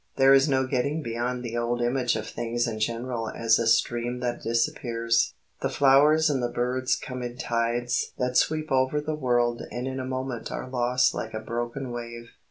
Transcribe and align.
There 0.15 0.33
is 0.33 0.49
no 0.49 0.65
getting 0.65 1.03
beyond 1.03 1.43
the 1.45 1.55
old 1.55 1.79
image 1.79 2.15
of 2.15 2.27
things 2.27 2.67
in 2.67 2.79
general 2.79 3.29
as 3.29 3.59
a 3.59 3.67
stream 3.67 4.19
that 4.21 4.41
disappears. 4.41 5.35
The 5.61 5.69
flowers 5.69 6.27
and 6.27 6.41
the 6.41 6.49
birds 6.49 6.95
come 6.95 7.21
in 7.21 7.37
tides 7.37 8.11
that 8.17 8.35
sweep 8.35 8.71
over 8.71 8.99
the 8.99 9.13
world 9.13 9.61
and 9.69 9.87
in 9.87 9.99
a 9.99 10.03
moment 10.03 10.51
are 10.51 10.67
lost 10.67 11.13
like 11.13 11.35
a 11.35 11.39
broken 11.39 11.91
wave. 11.91 12.31